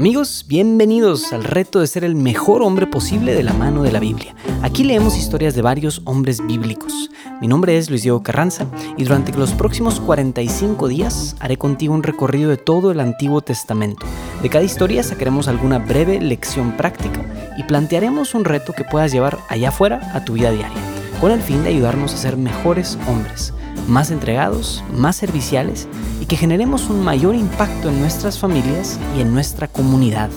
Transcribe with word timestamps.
Amigos, 0.00 0.46
bienvenidos 0.48 1.30
al 1.34 1.44
reto 1.44 1.78
de 1.78 1.86
ser 1.86 2.04
el 2.04 2.14
mejor 2.14 2.62
hombre 2.62 2.86
posible 2.86 3.34
de 3.34 3.42
la 3.42 3.52
mano 3.52 3.82
de 3.82 3.92
la 3.92 4.00
Biblia. 4.00 4.34
Aquí 4.62 4.82
leemos 4.82 5.14
historias 5.14 5.54
de 5.54 5.60
varios 5.60 6.00
hombres 6.06 6.40
bíblicos. 6.46 7.10
Mi 7.42 7.48
nombre 7.48 7.76
es 7.76 7.90
Luis 7.90 8.04
Diego 8.04 8.22
Carranza 8.22 8.66
y 8.96 9.04
durante 9.04 9.30
los 9.32 9.52
próximos 9.52 10.00
45 10.00 10.88
días 10.88 11.36
haré 11.38 11.58
contigo 11.58 11.92
un 11.92 12.02
recorrido 12.02 12.48
de 12.48 12.56
todo 12.56 12.92
el 12.92 12.98
Antiguo 12.98 13.42
Testamento. 13.42 14.06
De 14.40 14.48
cada 14.48 14.64
historia 14.64 15.02
sacaremos 15.02 15.48
alguna 15.48 15.78
breve 15.78 16.18
lección 16.18 16.78
práctica 16.78 17.20
y 17.58 17.64
plantearemos 17.64 18.34
un 18.34 18.46
reto 18.46 18.72
que 18.72 18.84
puedas 18.84 19.12
llevar 19.12 19.36
allá 19.50 19.68
afuera 19.68 20.12
a 20.14 20.24
tu 20.24 20.32
vida 20.32 20.50
diaria, 20.50 20.80
con 21.20 21.30
el 21.30 21.42
fin 21.42 21.62
de 21.62 21.68
ayudarnos 21.68 22.14
a 22.14 22.16
ser 22.16 22.38
mejores 22.38 22.96
hombres 23.06 23.52
más 23.90 24.10
entregados, 24.10 24.82
más 24.96 25.16
serviciales 25.16 25.88
y 26.20 26.26
que 26.26 26.36
generemos 26.36 26.88
un 26.88 27.04
mayor 27.04 27.34
impacto 27.34 27.90
en 27.90 28.00
nuestras 28.00 28.38
familias 28.38 28.98
y 29.16 29.20
en 29.20 29.34
nuestra 29.34 29.68
comunidad. 29.68 30.30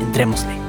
Entrémosle. 0.00 0.66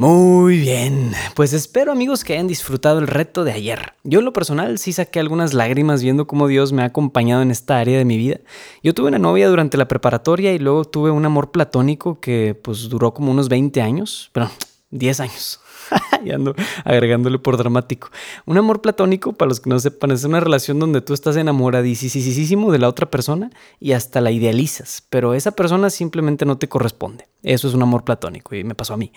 Muy 0.00 0.58
bien, 0.58 1.12
pues 1.34 1.52
espero 1.52 1.92
amigos 1.92 2.24
que 2.24 2.32
hayan 2.32 2.46
disfrutado 2.46 3.00
el 3.00 3.06
reto 3.06 3.44
de 3.44 3.52
ayer. 3.52 3.92
Yo 4.02 4.20
en 4.20 4.24
lo 4.24 4.32
personal 4.32 4.78
sí 4.78 4.94
saqué 4.94 5.20
algunas 5.20 5.52
lágrimas 5.52 6.02
viendo 6.02 6.26
cómo 6.26 6.48
Dios 6.48 6.72
me 6.72 6.80
ha 6.80 6.86
acompañado 6.86 7.42
en 7.42 7.50
esta 7.50 7.78
área 7.78 7.98
de 7.98 8.06
mi 8.06 8.16
vida. 8.16 8.38
Yo 8.82 8.94
tuve 8.94 9.08
una 9.08 9.18
novia 9.18 9.46
durante 9.50 9.76
la 9.76 9.88
preparatoria 9.88 10.54
y 10.54 10.58
luego 10.58 10.86
tuve 10.86 11.10
un 11.10 11.26
amor 11.26 11.50
platónico 11.50 12.18
que 12.18 12.58
pues 12.60 12.88
duró 12.88 13.12
como 13.12 13.30
unos 13.30 13.50
20 13.50 13.82
años, 13.82 14.30
pero 14.32 14.48
10 14.90 15.20
años. 15.20 15.60
y 16.24 16.30
ando 16.30 16.54
agregándole 16.84 17.38
por 17.38 17.56
dramático. 17.56 18.10
Un 18.46 18.58
amor 18.58 18.80
platónico, 18.80 19.32
para 19.32 19.48
los 19.48 19.60
que 19.60 19.70
no 19.70 19.78
sepan, 19.78 20.10
es 20.10 20.24
una 20.24 20.40
relación 20.40 20.78
donde 20.78 21.00
tú 21.00 21.14
estás 21.14 21.36
enamoradísimo 21.36 22.72
de 22.72 22.78
la 22.78 22.88
otra 22.88 23.10
persona 23.10 23.50
y 23.78 23.92
hasta 23.92 24.20
la 24.20 24.30
idealizas, 24.30 25.02
pero 25.10 25.34
esa 25.34 25.52
persona 25.52 25.90
simplemente 25.90 26.44
no 26.44 26.58
te 26.58 26.68
corresponde. 26.68 27.28
Eso 27.42 27.68
es 27.68 27.74
un 27.74 27.82
amor 27.82 28.04
platónico 28.04 28.54
y 28.54 28.64
me 28.64 28.74
pasó 28.74 28.94
a 28.94 28.96
mí. 28.98 29.12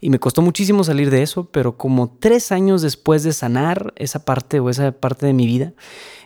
Y 0.00 0.10
me 0.10 0.20
costó 0.20 0.42
muchísimo 0.42 0.84
salir 0.84 1.10
de 1.10 1.22
eso, 1.22 1.48
pero 1.50 1.76
como 1.76 2.16
tres 2.20 2.52
años 2.52 2.82
después 2.82 3.24
de 3.24 3.32
sanar 3.32 3.92
esa 3.96 4.24
parte 4.24 4.60
o 4.60 4.70
esa 4.70 4.92
parte 4.92 5.26
de 5.26 5.32
mi 5.32 5.46
vida, 5.46 5.72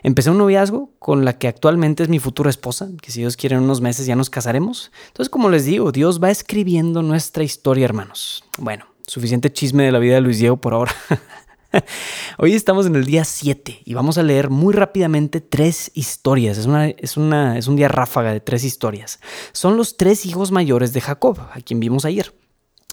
empecé 0.03 0.31
un 0.31 0.39
noviazgo 0.39 0.91
con 0.99 1.25
la 1.25 1.39
que 1.39 1.49
actualmente 1.49 2.03
es 2.03 2.11
mi 2.11 2.19
futura 2.19 2.51
esposa, 2.51 2.91
que 3.01 3.11
si 3.11 3.21
Dios 3.21 3.37
quiere 3.37 3.57
en 3.57 3.63
unos 3.63 3.81
meses 3.81 4.05
ya 4.05 4.15
nos 4.15 4.29
casaremos. 4.29 4.93
Entonces, 5.09 5.31
como 5.31 5.49
les 5.49 5.65
digo, 5.65 5.91
Dios 5.91 6.23
va 6.23 6.31
escribiendo 6.31 7.03
nuestra 7.03 7.45
historia, 7.45 7.87
hermanos. 7.87 8.45
Bueno, 8.59 8.85
suficiente 9.09 9.53
chisme 9.53 9.85
de 9.85 9.93
la 9.93 9.99
vida 9.99 10.15
de 10.15 10.21
Luis 10.21 10.39
Diego 10.39 10.59
por 10.59 10.75
ahora. 10.75 10.95
Hoy 12.39 12.55
estamos 12.55 12.87
en 12.87 12.95
el 12.95 13.05
día 13.05 13.25
7 13.25 13.83
y 13.85 13.95
vamos 13.95 14.19
a 14.19 14.23
leer 14.23 14.51
muy 14.51 14.75
rápidamente 14.75 15.41
tres 15.41 15.91
historias. 15.95 16.59
Es, 16.59 16.67
una, 16.67 16.89
es, 16.89 17.17
una, 17.17 17.59
es 17.59 17.67
un 17.69 17.77
día 17.77 17.89
ráfaga 17.89 18.33
de 18.33 18.41
tres 18.41 18.65
historias. 18.65 19.21
Son 19.53 19.77
los 19.77 19.97
tres 19.97 20.27
hijos 20.27 20.51
mayores 20.51 20.93
de 20.93 21.01
Jacob, 21.01 21.41
a 21.53 21.61
quien 21.61 21.81
vimos 21.81 22.05
ayer. 22.05 22.35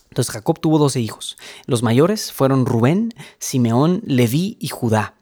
Entonces 0.10 0.34
Jacob 0.34 0.60
tuvo 0.60 0.78
12 0.80 1.02
hijos. 1.02 1.38
Los 1.66 1.84
mayores 1.84 2.32
fueron 2.32 2.66
Rubén, 2.66 3.14
Simeón, 3.38 4.02
Leví 4.06 4.58
y 4.62 4.70
Judá. 4.70 5.16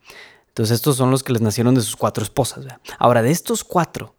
Entonces 0.50 0.76
estos 0.76 0.98
son 0.98 1.10
los 1.10 1.24
que 1.24 1.34
les 1.34 1.42
nacieron 1.42 1.74
de 1.74 1.82
sus 1.82 1.96
cuatro 1.96 2.24
esposas. 2.24 2.66
Ahora, 3.00 3.24
de 3.24 3.32
estos 3.32 3.64
cuatro, 3.64 4.16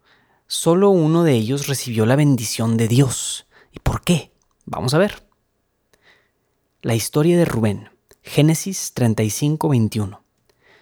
solo 0.47 0.89
uno 0.89 1.23
de 1.23 1.31
ellos 1.31 1.67
recibió 1.67 2.05
la 2.05 2.17
bendición 2.17 2.75
de 2.75 2.89
Dios. 2.89 3.47
¿Y 3.71 3.79
por 3.79 4.01
qué? 4.01 4.33
Vamos 4.65 4.93
a 4.93 4.97
ver. 4.97 5.24
La 6.85 6.93
historia 6.93 7.35
de 7.35 7.45
Rubén, 7.45 7.89
Génesis 8.21 8.93
35, 8.93 9.69
21. 9.69 10.21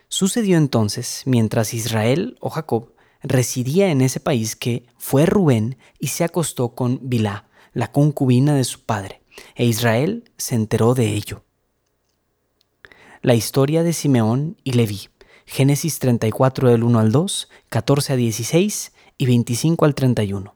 Sucedió 0.10 0.58
entonces, 0.58 1.22
mientras 1.26 1.74
Israel 1.74 2.36
o 2.42 2.50
Jacob 2.50 2.92
residía 3.22 3.90
en 3.90 4.02
ese 4.02 4.20
país, 4.20 4.58
que 4.58 4.86
fue 4.98 5.26
Rubén 5.26 5.78
y 6.02 6.08
se 6.08 6.26
acostó 6.26 6.76
con 6.76 7.00
Bilá, 7.04 7.48
la 7.72 7.94
concubina 7.94 8.54
de 8.54 8.66
su 8.66 8.82
padre, 8.82 9.22
e 9.56 9.64
Israel 9.64 10.30
se 10.36 10.56
enteró 10.56 10.94
de 10.94 11.14
ello. 11.14 11.46
La 13.22 13.36
historia 13.36 13.82
de 13.82 13.94
Simeón 13.94 14.58
y 14.66 14.74
Leví, 14.74 15.08
Génesis 15.46 16.00
34 16.00 16.70
del 16.70 16.84
1 16.84 17.00
al 17.00 17.14
2, 17.14 17.48
14 17.70 18.12
a 18.12 18.16
16 18.18 18.92
y 19.18 19.26
25 19.26 19.86
al 19.86 19.96
31. 19.96 20.54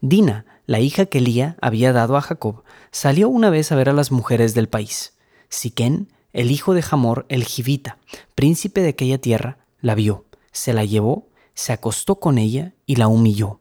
Dina, 0.00 0.46
la 0.66 0.80
hija 0.80 1.06
que 1.06 1.20
Lía 1.20 1.56
había 1.60 1.92
dado 1.92 2.16
a 2.16 2.22
Jacob, 2.22 2.62
salió 2.90 3.28
una 3.28 3.50
vez 3.50 3.70
a 3.70 3.76
ver 3.76 3.88
a 3.88 3.92
las 3.92 4.10
mujeres 4.10 4.54
del 4.54 4.68
país. 4.68 5.14
Siquén, 5.48 6.08
el 6.32 6.50
hijo 6.50 6.74
de 6.74 6.84
Hamor 6.90 7.26
el 7.28 7.44
Jivita, 7.44 7.98
príncipe 8.34 8.80
de 8.80 8.90
aquella 8.90 9.18
tierra, 9.18 9.58
la 9.80 9.94
vio, 9.94 10.24
se 10.52 10.72
la 10.72 10.84
llevó, 10.84 11.28
se 11.54 11.72
acostó 11.72 12.16
con 12.16 12.38
ella 12.38 12.74
y 12.86 12.96
la 12.96 13.08
humilló. 13.08 13.60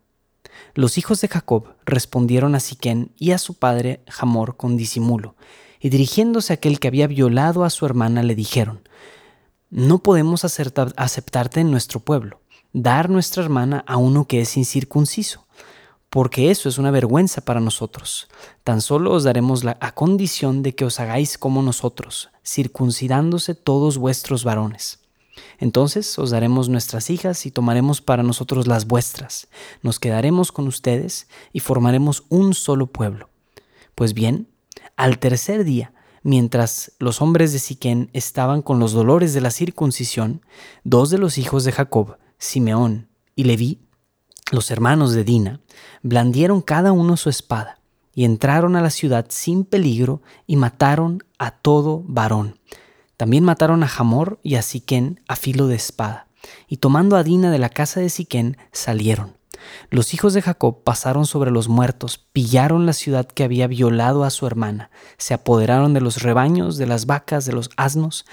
Los 0.73 0.97
hijos 0.97 1.21
de 1.21 1.27
Jacob 1.27 1.75
respondieron 1.85 2.55
a 2.55 2.59
Siquén 2.59 3.11
y 3.17 3.31
a 3.31 3.37
su 3.37 3.55
padre 3.55 4.01
Hamor 4.19 4.57
con 4.57 4.77
disimulo, 4.77 5.35
y 5.79 5.89
dirigiéndose 5.89 6.53
a 6.53 6.55
aquel 6.55 6.79
que 6.79 6.87
había 6.87 7.07
violado 7.07 7.63
a 7.63 7.69
su 7.69 7.85
hermana 7.85 8.23
le 8.23 8.35
dijeron, 8.35 8.87
No 9.69 9.99
podemos 9.99 10.45
aceptarte 10.45 11.59
en 11.59 11.69
nuestro 11.69 11.99
pueblo, 11.99 12.39
dar 12.71 13.09
nuestra 13.09 13.43
hermana 13.43 13.83
a 13.85 13.97
uno 13.97 14.25
que 14.25 14.41
es 14.41 14.55
incircunciso 14.57 15.43
porque 16.13 16.51
eso 16.51 16.69
es 16.69 16.77
una 16.77 16.91
vergüenza 16.91 17.41
para 17.41 17.59
nosotros. 17.59 18.27
Tan 18.63 18.81
solo 18.81 19.13
os 19.13 19.23
daremos 19.23 19.63
la 19.63 19.77
a 19.79 19.95
condición 19.95 20.61
de 20.61 20.75
que 20.75 20.85
os 20.85 20.99
hagáis 20.99 21.39
como 21.39 21.63
nosotros, 21.63 22.29
circuncidándose 22.45 23.55
todos 23.55 23.97
vuestros 23.97 24.43
varones. 24.43 24.99
Entonces 25.57 26.19
os 26.19 26.29
daremos 26.29 26.69
nuestras 26.69 27.09
hijas 27.09 27.47
y 27.47 27.51
tomaremos 27.51 28.01
para 28.01 28.21
nosotros 28.21 28.67
las 28.67 28.85
vuestras, 28.85 29.47
nos 29.81 29.99
quedaremos 29.99 30.51
con 30.51 30.67
ustedes 30.67 31.27
y 31.51 31.61
formaremos 31.61 32.25
un 32.29 32.53
solo 32.53 32.85
pueblo. 32.85 33.29
Pues 33.95 34.13
bien, 34.13 34.47
al 34.95 35.17
tercer 35.17 35.63
día, 35.63 35.93
mientras 36.21 36.91
los 36.99 37.23
hombres 37.23 37.53
de 37.53 37.57
Siquén 37.57 38.11
estaban 38.13 38.61
con 38.61 38.77
los 38.77 38.91
dolores 38.91 39.33
de 39.33 39.41
la 39.41 39.49
circuncisión, 39.49 40.45
dos 40.83 41.09
de 41.09 41.17
los 41.17 41.39
hijos 41.39 41.63
de 41.63 41.71
Jacob, 41.71 42.17
Simeón 42.37 43.07
y 43.35 43.45
Leví, 43.45 43.79
los 44.53 44.69
hermanos 44.71 45.13
de 45.13 45.23
Dina 45.23 45.59
blandieron 46.03 46.61
cada 46.61 46.91
uno 46.91 47.17
su 47.17 47.29
espada 47.29 47.79
y 48.13 48.23
entraron 48.23 48.75
a 48.75 48.81
la 48.81 48.91
ciudad 48.91 49.25
sin 49.29 49.65
peligro 49.65 50.21
y 50.45 50.55
mataron 50.55 51.23
a 51.39 51.51
todo 51.51 52.03
varón. 52.05 52.59
También 53.17 53.43
mataron 53.43 53.83
a 53.83 53.91
Hamor 53.97 54.39
y 54.43 54.55
a 54.55 54.61
Siquén 54.61 55.21
a 55.27 55.35
filo 55.35 55.67
de 55.67 55.75
espada, 55.75 56.27
y 56.67 56.77
tomando 56.77 57.15
a 57.15 57.23
Dina 57.23 57.49
de 57.49 57.57
la 57.57 57.69
casa 57.69 57.99
de 57.99 58.09
Siquén 58.09 58.57
salieron. 58.71 59.37
Los 59.89 60.13
hijos 60.13 60.33
de 60.33 60.41
Jacob 60.41 60.83
pasaron 60.83 61.25
sobre 61.25 61.49
los 61.49 61.69
muertos, 61.69 62.17
pillaron 62.17 62.85
la 62.85 62.93
ciudad 62.93 63.25
que 63.25 63.43
había 63.43 63.67
violado 63.67 64.23
a 64.23 64.29
su 64.29 64.45
hermana, 64.45 64.91
se 65.17 65.33
apoderaron 65.33 65.93
de 65.93 66.01
los 66.01 66.21
rebaños, 66.21 66.77
de 66.77 66.85
las 66.85 67.05
vacas, 67.05 67.45
de 67.45 67.53
los 67.53 67.69
asnos, 67.77 68.25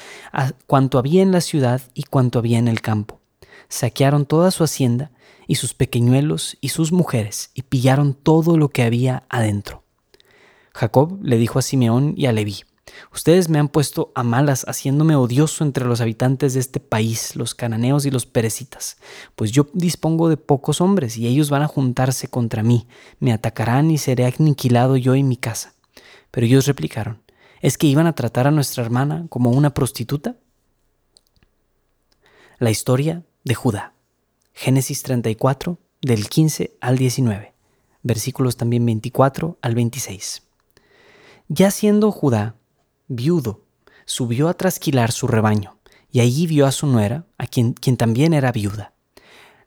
cuanto 0.67 0.99
había 0.99 1.23
en 1.23 1.33
la 1.33 1.41
ciudad 1.41 1.81
y 1.95 2.03
cuanto 2.03 2.41
había 2.41 2.59
en 2.59 2.69
el 2.69 2.81
campo. 2.81 3.20
Saquearon 3.69 4.27
toda 4.27 4.51
su 4.51 4.65
hacienda 4.65 5.11
y 5.47 5.57
sus 5.57 5.75
pequeñuelos 5.75 6.57
y 6.61 6.71
sus 6.71 6.93
mujeres, 6.93 7.51
y 7.55 7.63
pillaron 7.63 8.15
todo 8.15 8.57
lo 8.57 8.69
que 8.69 8.83
había 8.83 9.25
adentro. 9.29 9.85
Jacob 10.73 11.19
le 11.23 11.39
dijo 11.39 11.59
a 11.59 11.63
Simeón 11.63 12.15
y 12.17 12.27
a 12.27 12.33
Leví, 12.33 12.65
Ustedes 13.13 13.49
me 13.49 13.59
han 13.59 13.69
puesto 13.69 14.13
a 14.15 14.23
malas, 14.23 14.65
haciéndome 14.69 15.17
odioso 15.17 15.65
entre 15.65 15.85
los 15.85 16.01
habitantes 16.01 16.55
de 16.55 16.61
este 16.61 16.81
país, 16.81 17.37
los 17.37 17.55
cananeos 17.55 18.07
y 18.07 18.11
los 18.11 18.27
perecitas, 18.27 18.99
pues 19.37 19.53
yo 19.53 19.67
dispongo 19.73 20.29
de 20.29 20.37
pocos 20.37 20.81
hombres 20.81 21.17
y 21.17 21.27
ellos 21.27 21.51
van 21.51 21.63
a 21.63 21.69
juntarse 21.69 22.29
contra 22.29 22.63
mí, 22.63 22.87
me 23.19 23.33
atacarán 23.33 23.91
y 23.91 23.99
seré 23.99 24.27
aniquilado 24.27 24.97
yo 24.97 25.15
y 25.15 25.23
mi 25.23 25.37
casa. 25.37 25.75
Pero 26.31 26.47
ellos 26.47 26.67
replicaron, 26.67 27.23
¿es 27.61 27.77
que 27.77 27.87
iban 27.87 28.07
a 28.07 28.15
tratar 28.15 28.47
a 28.47 28.53
nuestra 28.53 28.85
hermana 28.85 29.27
como 29.29 29.51
una 29.51 29.75
prostituta? 29.75 30.37
La 32.59 32.71
historia 32.71 33.25
de 33.45 33.55
Judá. 33.55 33.95
Génesis 34.53 35.03
34, 35.03 35.79
del 36.03 36.29
15 36.29 36.77
al 36.81 36.99
19, 36.99 37.55
versículos 38.03 38.57
también 38.57 38.85
24 38.85 39.59
al 39.63 39.75
26. 39.75 40.43
Ya 41.49 41.71
siendo 41.71 42.11
Judá 42.13 42.57
viudo, 43.09 43.63
subió 44.05 44.49
a 44.49 44.55
trasquilar 44.55 45.13
su 45.13 45.27
rebaño, 45.27 45.79
y 46.13 46.21
allí 46.21 46.47
vio 46.47 46.67
a 46.67 46.73
su 46.73 46.87
nuera, 46.87 47.27
a 47.39 47.47
quien, 47.47 47.73
quien 47.73 47.97
también 47.97 48.35
era 48.35 48.53
viuda. 48.53 48.93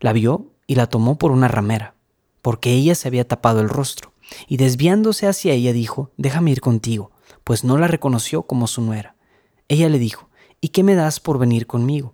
La 0.00 0.12
vio 0.12 0.52
y 0.66 0.76
la 0.76 0.86
tomó 0.86 1.18
por 1.18 1.30
una 1.30 1.48
ramera, 1.48 1.94
porque 2.42 2.72
ella 2.72 2.94
se 2.94 3.08
había 3.08 3.26
tapado 3.26 3.60
el 3.60 3.68
rostro, 3.68 4.12
y 4.48 4.56
desviándose 4.56 5.26
hacia 5.26 5.52
ella 5.52 5.72
dijo, 5.72 6.10
déjame 6.16 6.52
ir 6.52 6.60
contigo, 6.60 7.10
pues 7.42 7.64
no 7.64 7.76
la 7.76 7.88
reconoció 7.88 8.44
como 8.44 8.66
su 8.66 8.80
nuera. 8.80 9.16
Ella 9.68 9.88
le 9.88 9.98
dijo, 9.98 10.30
¿y 10.60 10.68
qué 10.68 10.82
me 10.82 10.94
das 10.94 11.20
por 11.20 11.38
venir 11.38 11.66
conmigo? 11.66 12.13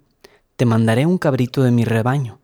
Te 0.60 0.66
mandaré 0.66 1.06
un 1.06 1.16
cabrito 1.16 1.62
de 1.62 1.70
mi 1.70 1.86
rebaño. 1.86 2.38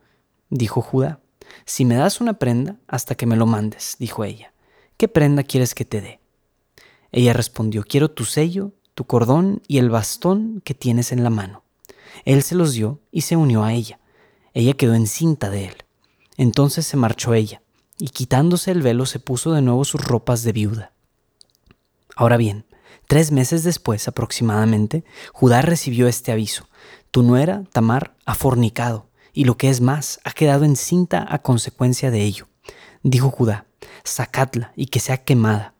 Dijo 0.49 0.81
Judá, 0.81 1.19
si 1.65 1.85
me 1.85 1.93
das 1.93 2.19
una 2.19 2.39
prenda, 2.39 2.77
hasta 2.87 3.13
que 3.13 3.27
me 3.27 3.35
lo 3.35 3.45
mandes, 3.45 3.95
dijo 3.99 4.23
ella. 4.23 4.53
¿Qué 4.97 5.07
prenda 5.07 5.43
quieres 5.43 5.75
que 5.75 5.85
te 5.85 6.01
dé? 6.01 6.19
Ella 7.11 7.33
respondió, 7.33 7.83
quiero 7.83 8.09
tu 8.09 8.25
sello, 8.25 8.71
tu 8.95 9.05
cordón 9.05 9.61
y 9.67 9.77
el 9.77 9.91
bastón 9.91 10.63
que 10.65 10.73
tienes 10.73 11.11
en 11.11 11.23
la 11.23 11.29
mano. 11.29 11.61
Él 12.25 12.41
se 12.41 12.55
los 12.55 12.73
dio 12.73 13.01
y 13.11 13.21
se 13.21 13.35
unió 13.35 13.63
a 13.63 13.73
ella. 13.73 13.99
ella 14.55 14.73
quedó 14.73 14.95
encinta 14.95 15.51
de 15.51 15.65
él. 15.65 15.75
Entonces 16.37 16.87
se 16.87 16.97
marchó 16.97 17.35
ella, 17.35 17.61
y 17.99 18.07
quitándose 18.07 18.71
el 18.71 18.81
velo 18.81 19.05
se 19.05 19.19
puso 19.19 19.53
de 19.53 19.61
nuevo 19.61 19.85
sus 19.85 20.03
ropas 20.03 20.41
de 20.41 20.53
viuda. 20.53 20.91
Ahora 22.15 22.37
bien, 22.37 22.65
tres 23.07 23.31
meses 23.31 23.63
después 23.63 24.07
aproximadamente, 24.07 25.03
Judá 25.33 25.61
recibió 25.61 26.07
este 26.07 26.31
aviso. 26.31 26.67
Tu 27.11 27.23
nuera, 27.23 27.63
Tamar, 27.71 28.15
ha 28.25 28.35
fornicado, 28.35 29.07
y 29.33 29.45
lo 29.45 29.57
que 29.57 29.69
es 29.69 29.81
más, 29.81 30.19
ha 30.23 30.31
quedado 30.31 30.65
encinta 30.65 31.25
a 31.29 31.41
consecuencia 31.41 32.11
de 32.11 32.23
ello. 32.23 32.47
Dijo 33.03 33.29
Judá, 33.29 33.65
sacadla 34.03 34.73
y 34.75 34.87
que 34.87 34.99
sea 34.99 35.23
quemada. 35.23 35.73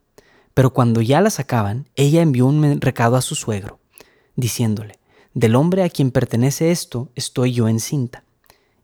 Pero 0.54 0.72
cuando 0.72 1.00
ya 1.00 1.20
la 1.20 1.30
sacaban, 1.30 1.88
ella 1.94 2.22
envió 2.22 2.46
un 2.46 2.80
recado 2.80 3.16
a 3.16 3.22
su 3.22 3.34
suegro, 3.34 3.78
diciéndole, 4.34 4.98
del 5.34 5.54
hombre 5.54 5.84
a 5.84 5.90
quien 5.90 6.10
pertenece 6.10 6.70
esto 6.70 7.10
estoy 7.14 7.52
yo 7.52 7.68
encinta. 7.68 8.24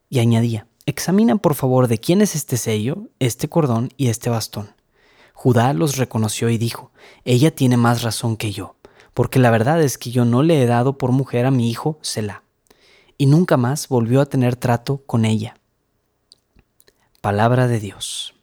Y 0.08 0.20
añadía, 0.20 0.66
examina 0.86 1.36
por 1.36 1.54
favor 1.54 1.88
de 1.88 1.98
quién 1.98 2.20
es 2.20 2.34
este 2.34 2.56
sello, 2.56 3.08
este 3.18 3.48
cordón 3.48 3.90
y 3.96 4.08
este 4.08 4.30
bastón. 4.30 4.74
Judá 5.32 5.72
los 5.72 5.96
reconoció 5.96 6.48
y 6.48 6.58
dijo, 6.58 6.92
ella 7.24 7.54
tiene 7.54 7.76
más 7.76 8.02
razón 8.02 8.36
que 8.36 8.52
yo, 8.52 8.76
porque 9.14 9.38
la 9.38 9.50
verdad 9.50 9.80
es 9.80 9.96
que 9.96 10.10
yo 10.10 10.24
no 10.24 10.42
le 10.42 10.62
he 10.62 10.66
dado 10.66 10.98
por 10.98 11.12
mujer 11.12 11.46
a 11.46 11.50
mi 11.50 11.70
hijo 11.70 11.98
Selah. 12.02 12.42
Y 13.16 13.26
nunca 13.26 13.56
más 13.56 13.88
volvió 13.88 14.20
a 14.20 14.26
tener 14.26 14.56
trato 14.56 15.02
con 15.06 15.24
ella. 15.24 15.56
Palabra 17.20 17.68
de 17.68 17.78
Dios. 17.80 18.34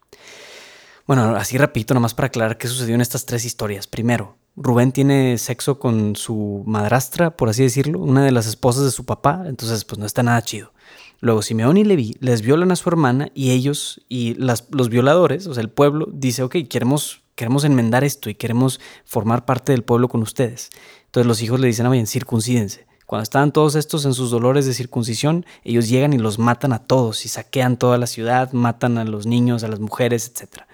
Bueno, 1.05 1.35
así 1.35 1.57
repito, 1.57 1.93
nomás 1.93 2.13
para 2.13 2.27
aclarar 2.27 2.57
qué 2.57 2.67
sucedió 2.67 2.95
en 2.95 3.01
estas 3.01 3.25
tres 3.25 3.43
historias. 3.43 3.85
Primero, 3.85 4.37
Rubén 4.55 4.93
tiene 4.93 5.37
sexo 5.37 5.77
con 5.77 6.15
su 6.15 6.63
madrastra, 6.65 7.35
por 7.35 7.49
así 7.49 7.63
decirlo, 7.63 7.99
una 7.99 8.23
de 8.23 8.31
las 8.31 8.47
esposas 8.47 8.85
de 8.85 8.91
su 8.91 9.05
papá, 9.05 9.43
entonces 9.45 9.83
pues 9.83 9.99
no 9.99 10.05
está 10.05 10.23
nada 10.23 10.41
chido. 10.41 10.73
Luego 11.19 11.41
Simeón 11.41 11.77
y 11.77 11.83
Leví 11.83 12.15
les 12.19 12.41
violan 12.41 12.71
a 12.71 12.75
su 12.75 12.89
hermana 12.89 13.29
y 13.33 13.51
ellos 13.51 14.01
y 14.09 14.35
los 14.35 14.89
violadores, 14.89 15.47
o 15.47 15.53
sea, 15.53 15.61
el 15.61 15.69
pueblo, 15.69 16.07
dice, 16.11 16.43
ok, 16.43 16.55
queremos, 16.69 17.20
queremos 17.41 17.63
enmendar 17.63 18.03
esto 18.03 18.29
y 18.29 18.35
queremos 18.35 18.79
formar 19.03 19.45
parte 19.45 19.71
del 19.71 19.81
pueblo 19.81 20.07
con 20.09 20.21
ustedes. 20.21 20.69
Entonces 21.05 21.25
los 21.25 21.41
hijos 21.41 21.59
le 21.59 21.65
dicen, 21.65 21.89
bien, 21.89 22.05
circuncídense. 22.05 22.85
Cuando 23.07 23.23
estaban 23.23 23.51
todos 23.51 23.73
estos 23.73 24.05
en 24.05 24.13
sus 24.13 24.29
dolores 24.29 24.67
de 24.67 24.75
circuncisión, 24.75 25.43
ellos 25.63 25.89
llegan 25.89 26.13
y 26.13 26.19
los 26.19 26.37
matan 26.37 26.71
a 26.71 26.85
todos 26.85 27.25
y 27.25 27.29
saquean 27.29 27.77
toda 27.77 27.97
la 27.97 28.05
ciudad, 28.05 28.51
matan 28.51 28.99
a 28.99 29.05
los 29.05 29.25
niños, 29.25 29.63
a 29.63 29.69
las 29.69 29.79
mujeres, 29.79 30.27
etc. 30.27 30.65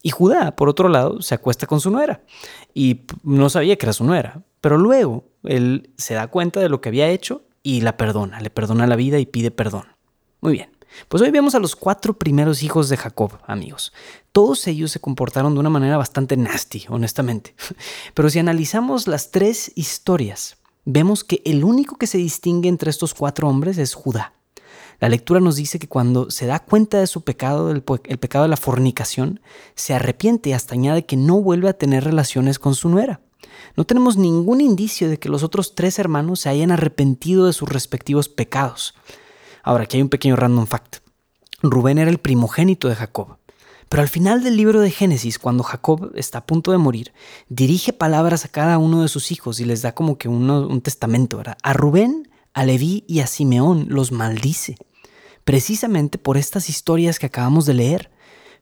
Y 0.00 0.10
Judá, 0.10 0.54
por 0.54 0.68
otro 0.68 0.88
lado, 0.88 1.20
se 1.20 1.34
acuesta 1.34 1.66
con 1.66 1.80
su 1.80 1.90
nuera 1.90 2.22
y 2.74 3.00
no 3.24 3.50
sabía 3.50 3.74
que 3.74 3.86
era 3.86 3.92
su 3.92 4.04
nuera, 4.04 4.44
pero 4.60 4.78
luego 4.78 5.24
él 5.42 5.90
se 5.96 6.14
da 6.14 6.28
cuenta 6.28 6.60
de 6.60 6.68
lo 6.68 6.80
que 6.80 6.90
había 6.90 7.08
hecho 7.08 7.42
y 7.64 7.80
la 7.80 7.96
perdona, 7.96 8.40
le 8.40 8.50
perdona 8.50 8.86
la 8.86 8.94
vida 8.94 9.18
y 9.18 9.26
pide 9.26 9.50
perdón. 9.50 9.86
Muy 10.40 10.52
bien. 10.52 10.77
Pues 11.08 11.22
hoy 11.22 11.30
vemos 11.30 11.54
a 11.54 11.58
los 11.58 11.76
cuatro 11.76 12.18
primeros 12.18 12.62
hijos 12.62 12.88
de 12.88 12.96
Jacob, 12.96 13.38
amigos. 13.46 13.92
Todos 14.32 14.66
ellos 14.66 14.90
se 14.90 15.00
comportaron 15.00 15.54
de 15.54 15.60
una 15.60 15.70
manera 15.70 15.96
bastante 15.96 16.36
nasty, 16.36 16.84
honestamente. 16.88 17.54
Pero 18.14 18.30
si 18.30 18.38
analizamos 18.38 19.06
las 19.06 19.30
tres 19.30 19.72
historias, 19.74 20.56
vemos 20.84 21.24
que 21.24 21.42
el 21.44 21.64
único 21.64 21.96
que 21.96 22.06
se 22.06 22.18
distingue 22.18 22.68
entre 22.68 22.90
estos 22.90 23.14
cuatro 23.14 23.48
hombres 23.48 23.78
es 23.78 23.94
Judá. 23.94 24.32
La 25.00 25.08
lectura 25.08 25.38
nos 25.38 25.54
dice 25.56 25.78
que 25.78 25.88
cuando 25.88 26.30
se 26.30 26.46
da 26.46 26.58
cuenta 26.58 26.98
de 26.98 27.06
su 27.06 27.22
pecado, 27.22 27.70
el, 27.70 27.82
pecado 27.82 28.42
de 28.42 28.48
la 28.48 28.56
fornicación, 28.56 29.40
se 29.76 29.94
arrepiente 29.94 30.50
y 30.50 30.52
hasta 30.54 30.74
añade 30.74 31.06
que 31.06 31.16
no 31.16 31.40
vuelve 31.40 31.68
a 31.68 31.78
tener 31.78 32.02
relaciones 32.02 32.58
con 32.58 32.74
su 32.74 32.88
nuera. 32.88 33.20
No 33.76 33.84
tenemos 33.84 34.16
ningún 34.16 34.60
indicio 34.60 35.08
de 35.08 35.18
que 35.18 35.28
los 35.28 35.44
otros 35.44 35.76
tres 35.76 36.00
hermanos 36.00 36.40
se 36.40 36.48
hayan 36.48 36.72
arrepentido 36.72 37.46
de 37.46 37.52
sus 37.52 37.68
respectivos 37.68 38.28
pecados. 38.28 38.94
Ahora, 39.68 39.84
aquí 39.84 39.98
hay 39.98 40.02
un 40.02 40.08
pequeño 40.08 40.34
random 40.34 40.66
fact. 40.66 41.00
Rubén 41.60 41.98
era 41.98 42.10
el 42.10 42.16
primogénito 42.16 42.88
de 42.88 42.94
Jacob. 42.94 43.36
Pero 43.90 44.02
al 44.02 44.08
final 44.08 44.42
del 44.42 44.56
libro 44.56 44.80
de 44.80 44.90
Génesis, 44.90 45.38
cuando 45.38 45.62
Jacob 45.62 46.10
está 46.14 46.38
a 46.38 46.46
punto 46.46 46.72
de 46.72 46.78
morir, 46.78 47.12
dirige 47.50 47.92
palabras 47.92 48.46
a 48.46 48.48
cada 48.48 48.78
uno 48.78 49.02
de 49.02 49.08
sus 49.08 49.30
hijos 49.30 49.60
y 49.60 49.66
les 49.66 49.82
da 49.82 49.94
como 49.94 50.16
que 50.16 50.30
un 50.30 50.80
testamento. 50.80 51.42
A 51.62 51.72
Rubén, 51.74 52.30
a 52.54 52.64
Leví 52.64 53.04
y 53.06 53.20
a 53.20 53.26
Simeón 53.26 53.88
los 53.90 54.10
maldice 54.10 54.76
precisamente 55.44 56.16
por 56.16 56.38
estas 56.38 56.70
historias 56.70 57.18
que 57.18 57.26
acabamos 57.26 57.66
de 57.66 57.74
leer. 57.74 58.10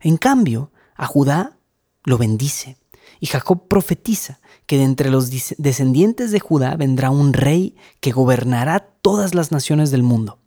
En 0.01 0.17
cambio, 0.17 0.73
a 0.97 1.07
Judá 1.07 1.57
lo 2.03 2.19
bendice. 2.19 2.79
Y 3.21 3.27
Jacob 3.27 3.69
profetiza 3.69 4.41
que 4.67 4.77
de 4.77 4.83
entre 4.83 5.11
los 5.11 5.31
descendientes 5.31 6.33
de 6.33 6.41
Judá 6.41 6.75
vendrá 6.75 7.11
un 7.11 7.33
rey 7.33 7.77
que 8.01 8.11
gobernará 8.11 8.81
todas 9.03 9.37
las 9.37 9.53
naciones 9.53 9.93
del 9.93 10.03
mundo. 10.03 10.41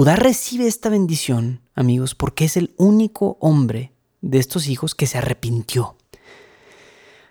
Judá 0.00 0.16
recibe 0.16 0.66
esta 0.66 0.88
bendición, 0.88 1.60
amigos, 1.74 2.14
porque 2.14 2.46
es 2.46 2.56
el 2.56 2.74
único 2.78 3.36
hombre 3.38 3.92
de 4.22 4.38
estos 4.38 4.66
hijos 4.66 4.94
que 4.94 5.06
se 5.06 5.18
arrepintió. 5.18 5.94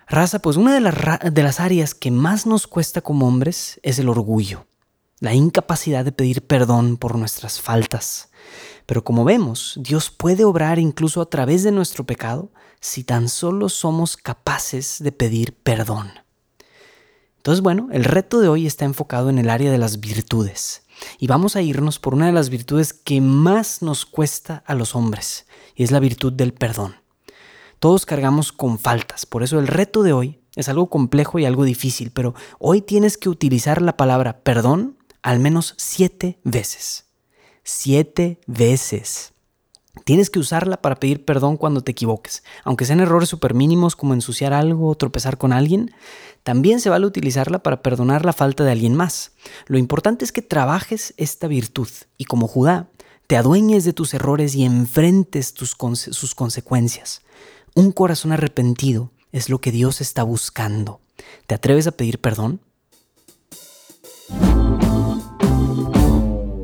Raza, 0.06 0.38
pues 0.38 0.56
una 0.56 0.76
de 0.76 0.80
las, 0.80 0.94
de 1.34 1.42
las 1.42 1.60
áreas 1.60 1.96
que 1.96 2.12
más 2.12 2.46
nos 2.46 2.68
cuesta 2.68 3.02
como 3.02 3.28
hombres 3.28 3.80
es 3.82 3.98
el 3.98 4.08
orgullo 4.08 4.68
la 5.20 5.34
incapacidad 5.34 6.06
de 6.06 6.12
pedir 6.12 6.46
perdón 6.46 6.98
por 6.98 7.18
nuestras 7.18 7.60
faltas. 7.60 8.30
Pero 8.86 9.04
como 9.04 9.26
vemos, 9.26 9.80
Dios 9.82 10.12
puede 10.12 10.46
obrar 10.46 10.78
incluso 10.78 11.22
a 11.22 11.30
través 11.32 11.64
de 11.64 11.72
nuestro 11.72 12.06
pecado 12.06 12.52
si 12.80 13.04
tan 13.04 13.30
solo 13.30 13.70
somos 13.70 14.16
capaces 14.16 14.98
de 15.02 15.12
pedir 15.12 15.56
perdón. 15.56 16.12
Entonces, 17.38 17.64
bueno, 17.64 17.90
el 17.92 18.04
reto 18.04 18.40
de 18.40 18.48
hoy 18.48 18.68
está 18.68 18.86
enfocado 18.86 19.32
en 19.32 19.40
el 19.40 19.50
área 19.50 19.72
de 19.72 19.80
las 19.80 20.00
virtudes. 20.00 20.84
Y 21.20 21.28
vamos 21.28 21.56
a 21.56 21.62
irnos 21.62 22.00
por 22.00 22.14
una 22.14 22.28
de 22.28 22.32
las 22.32 22.50
virtudes 22.50 22.94
que 22.94 23.22
más 23.22 23.82
nos 23.82 24.06
cuesta 24.06 24.64
a 24.66 24.76
los 24.76 24.96
hombres, 24.96 25.46
y 25.76 25.84
es 25.84 25.92
la 25.92 26.00
virtud 26.00 26.34
del 26.34 26.54
perdón. 26.54 26.96
Todos 27.80 28.06
cargamos 28.06 28.52
con 28.52 28.80
faltas, 28.80 29.26
por 29.26 29.44
eso 29.44 29.60
el 29.60 29.68
reto 29.68 30.04
de 30.04 30.14
hoy 30.14 30.40
es 30.56 30.68
algo 30.68 30.90
complejo 30.90 31.40
y 31.40 31.46
algo 31.46 31.64
difícil, 31.64 32.12
pero 32.12 32.36
hoy 32.60 32.82
tienes 32.82 33.18
que 33.18 33.30
utilizar 33.30 33.82
la 33.82 33.96
palabra 33.96 34.42
perdón 34.42 34.98
al 35.22 35.40
menos 35.40 35.76
siete 35.78 36.40
veces. 36.44 37.06
Siete 37.64 38.40
veces. 38.48 39.34
Tienes 40.04 40.30
que 40.30 40.40
usarla 40.40 40.82
para 40.82 40.96
pedir 40.96 41.26
perdón 41.26 41.58
cuando 41.58 41.82
te 41.82 41.92
equivoques. 41.92 42.44
Aunque 42.64 42.86
sean 42.86 43.00
errores 43.00 43.30
súper 43.30 43.54
mínimos 43.54 43.96
como 43.96 44.14
ensuciar 44.14 44.54
algo 44.54 44.90
o 44.90 44.96
tropezar 44.96 45.38
con 45.38 45.54
alguien, 45.54 45.92
también 46.44 46.80
se 46.80 46.90
vale 46.90 47.06
utilizarla 47.06 47.60
para 47.60 47.82
perdonar 47.82 48.26
la 48.26 48.34
falta 48.34 48.64
de 48.64 48.72
alguien 48.72 48.96
más. 48.96 49.34
Lo 49.68 49.78
importante 49.78 50.26
es 50.26 50.32
que 50.32 50.42
trabajes 50.42 51.14
esta 51.18 51.48
virtud 51.48 51.90
y 52.18 52.26
como 52.26 52.48
Judá, 52.48 52.90
te 53.28 53.38
adueñes 53.38 53.84
de 53.84 53.94
tus 53.94 54.14
errores 54.16 54.56
y 54.56 54.66
enfrentes 54.66 55.54
sus 55.56 56.34
consecuencias. 56.36 57.22
Un 57.76 57.92
corazón 57.92 58.32
arrepentido 58.32 59.12
es 59.32 59.50
lo 59.50 59.62
que 59.62 59.72
Dios 59.72 60.02
está 60.02 60.24
buscando. 60.24 61.02
¿Te 61.46 61.54
atreves 61.54 61.86
a 61.86 61.92
pedir 61.92 62.20
perdón? 62.20 62.62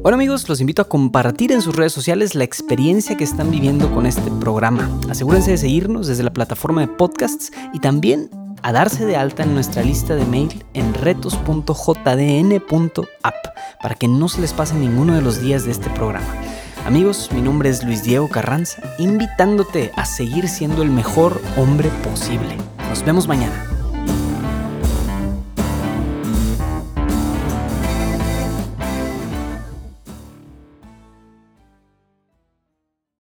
Bueno 0.06 0.18
amigos, 0.18 0.48
los 0.50 0.62
invito 0.62 0.84
a 0.84 0.88
compartir 0.88 1.52
en 1.52 1.64
sus 1.64 1.76
redes 1.76 1.92
sociales 1.92 2.36
la 2.36 2.44
experiencia 2.44 3.18
que 3.18 3.24
están 3.24 3.50
viviendo 3.50 3.92
con 3.92 4.06
este 4.06 4.30
programa. 4.40 4.88
Asegúrense 5.10 5.50
de 5.50 5.58
seguirnos 5.58 6.06
desde 6.06 6.22
la 6.22 6.32
plataforma 6.32 6.82
de 6.82 6.88
podcasts 6.88 7.52
y 7.74 7.80
también 7.80 8.30
a 8.62 8.72
darse 8.72 9.08
de 9.08 9.16
alta 9.16 9.42
en 9.42 9.56
nuestra 9.56 9.82
lista 9.82 10.14
de 10.16 10.24
mail 10.26 10.64
en 10.76 10.94
retos.jdn.app 10.94 11.66
para 13.82 13.96
que 13.96 14.08
no 14.08 14.30
se 14.30 14.42
les 14.42 14.54
pase 14.54 14.76
ninguno 14.76 15.16
de 15.16 15.24
los 15.24 15.42
días 15.42 15.66
de 15.66 15.72
este 15.72 15.90
programa. 15.90 16.36
Amigos, 16.86 17.32
mi 17.34 17.42
nombre 17.42 17.70
es 17.70 17.84
Luis 17.84 18.04
Diego 18.04 18.30
Carranza, 18.30 18.84
invitándote 19.00 19.92
a 19.96 20.06
seguir 20.06 20.48
siendo 20.48 20.84
el 20.84 20.92
mejor 20.92 21.42
hombre 21.58 21.90
posible. 22.04 22.56
Nos 22.90 23.04
vemos 23.04 23.28
mañana. 23.28 23.75